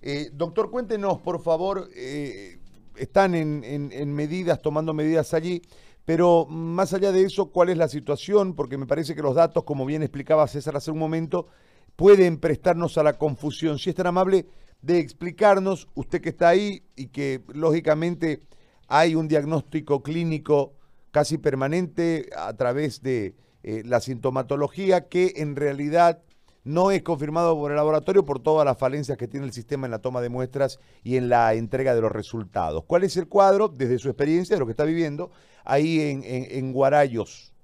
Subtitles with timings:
[0.00, 2.58] Eh, doctor, cuéntenos, por favor, eh,
[2.96, 5.62] están en, medidas, tomando medidas allí,
[6.04, 8.54] pero más allá de eso, ¿cuál es la situación?
[8.54, 11.48] Porque me parece que los datos, como bien explicaba César hace un momento,
[11.96, 13.78] pueden prestarnos a la confusión.
[13.78, 14.46] Si es tan amable
[14.80, 18.42] de explicarnos, usted que está ahí y que lógicamente
[18.86, 20.74] hay un diagnóstico clínico
[21.10, 26.22] casi permanente a través de eh, la sintomatología que en realidad
[26.68, 29.90] no es confirmado por el laboratorio por todas las falencias que tiene el sistema en
[29.90, 32.84] la toma de muestras y en la entrega de los resultados.
[32.84, 35.30] ¿Cuál es el cuadro, desde su experiencia, de lo que está viviendo
[35.64, 37.54] ahí en, en, Guarayos?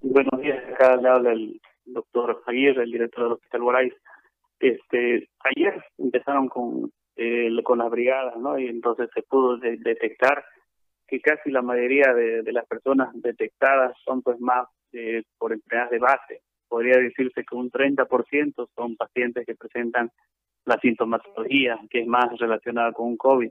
[0.00, 3.96] Buenos días, acá le habla el doctor Aguirre, el director del Hospital Guarayos.
[4.60, 8.56] Este, ayer empezaron con, eh, con las brigadas, ¿no?
[8.60, 10.44] Y entonces se pudo detectar
[11.08, 15.98] que casi la mayoría de, las personas detectadas son pues más eh, por enfermedades de
[15.98, 20.10] base podría decirse que un 30% son pacientes que presentan
[20.64, 23.50] la sintomatología, que es más relacionada con un COVID.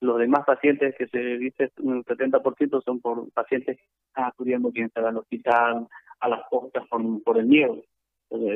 [0.00, 4.90] Los demás pacientes que se dice un 70% son por pacientes que están acudiendo bien
[4.94, 5.86] al hospital,
[6.20, 7.82] a las costas por, el miedo.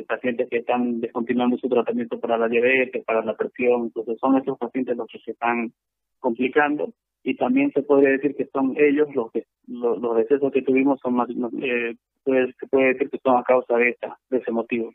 [0.07, 3.83] pacientes que están descontinuando su tratamiento para la diabetes, para la presión.
[3.83, 5.73] Entonces son esos pacientes los que se están
[6.19, 10.61] complicando y también se podría decir que son ellos los que los, los decesos que
[10.61, 11.29] tuvimos son más
[11.61, 14.91] eh, pues, se puede decir que son a causa de esta de ese motivo.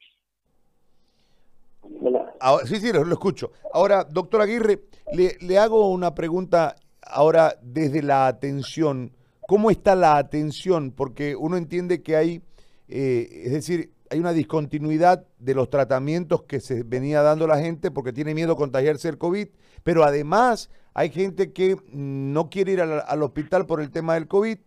[2.65, 3.53] Sí sí lo, escucho.
[3.73, 4.81] Ahora doctor Aguirre
[5.12, 9.12] le, le hago una pregunta ahora desde la atención.
[9.47, 12.43] Cómo está la atención porque uno entiende que hay
[12.89, 17.91] eh, es decir hay una discontinuidad de los tratamientos que se venía dando la gente
[17.91, 19.48] porque tiene miedo a contagiarse del COVID,
[19.85, 24.59] pero además hay gente que no quiere ir al, hospital por el tema del COVID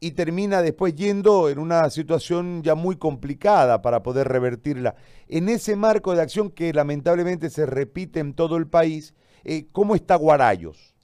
[0.00, 4.94] y termina después yendo en una situación ya muy complicada para poder revertirla.
[5.28, 9.94] En ese marco de acción que lamentablemente se repite en todo el país, eh, ¿cómo
[9.94, 10.94] está Guarayos?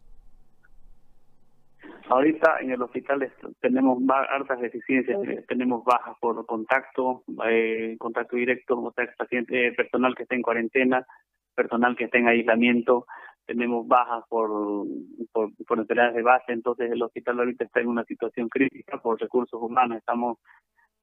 [2.08, 8.92] Ahorita en el hospital tenemos hartas deficiencias, eh, tenemos bajas por contacto, eh, contacto directo,
[9.16, 11.06] paciente, personal que está en cuarentena,
[11.54, 13.06] personal que está en aislamiento,
[13.46, 14.86] tenemos bajas por,
[15.32, 19.60] por, enfermedades de base, entonces el hospital ahorita está en una situación crítica por recursos
[19.60, 20.38] humanos, estamos,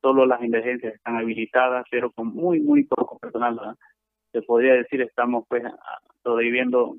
[0.01, 3.59] solo las emergencias están habilitadas, pero con muy, muy poco personal,
[4.31, 5.63] se podría decir, estamos pues
[6.23, 6.95] sobreviviendo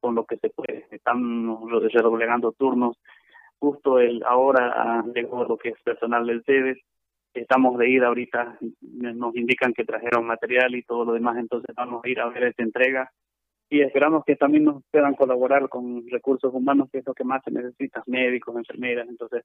[0.00, 2.98] con lo que se puede, estamos redoblegando turnos,
[3.58, 6.78] justo el ahora llegó lo que es personal del CEDES,
[7.32, 12.04] estamos de ida ahorita, nos indican que trajeron material y todo lo demás, entonces vamos
[12.04, 13.10] a ir a ver esta entrega
[13.70, 17.42] y esperamos que también nos puedan colaborar con recursos humanos, que es lo que más
[17.44, 19.44] se necesita, médicos, enfermeras, entonces,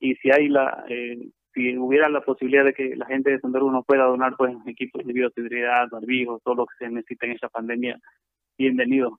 [0.00, 3.66] y si hay la, eh, si hubiera la posibilidad de que la gente de Sendero
[3.66, 7.48] uno pueda donar pues equipos de bioseguridad, barbijos, todo lo que se necesita en esta
[7.48, 7.98] pandemia,
[8.56, 9.18] bienvenido.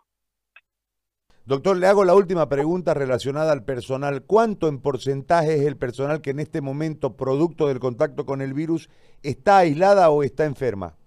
[1.46, 4.22] Doctor, le hago la última pregunta relacionada al personal.
[4.22, 8.54] ¿Cuánto en porcentaje es el personal que en este momento, producto del contacto con el
[8.54, 8.88] virus,
[9.24, 10.99] está aislada o está enferma?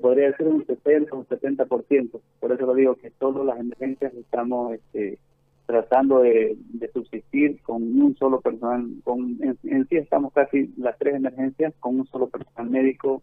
[0.00, 2.20] Podría decir un 70, un 70%.
[2.40, 5.18] Por eso lo digo que todas las emergencias estamos este,
[5.66, 6.56] tratando de,
[6.92, 8.86] subsistir con un solo personal.
[9.04, 13.22] Con, en, sí estamos casi las tres emergencias con un solo personal médico,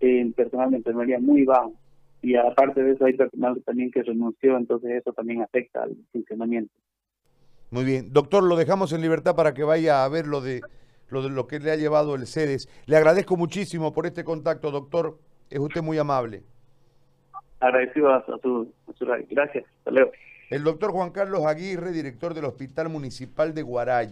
[0.00, 1.72] en personal de enfermería muy bajo.
[2.22, 6.72] Y aparte de eso hay personal también que renunció, entonces eso también afecta al funcionamiento.
[7.70, 8.12] Muy bien.
[8.12, 10.60] Doctor, lo dejamos en libertad para que vaya a ver lo de
[11.10, 12.68] lo, de lo que le ha llevado el CEDES.
[12.86, 15.18] Le agradezco muchísimo por este contacto, doctor.
[15.50, 16.42] Es usted muy amable.
[17.58, 18.72] Agradecido a su,
[19.28, 19.64] Gracias.
[19.78, 20.12] Hasta luego.
[20.48, 24.08] El doctor Juan Carlos Aguirre, director del Hospital Municipal de Guarayo.